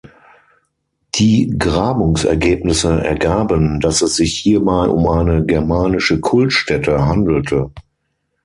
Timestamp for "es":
4.01-4.15